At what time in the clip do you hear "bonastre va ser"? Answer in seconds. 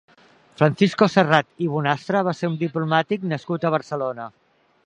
1.75-2.51